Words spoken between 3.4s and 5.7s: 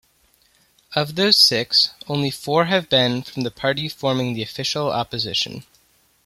the party forming the Official Opposition.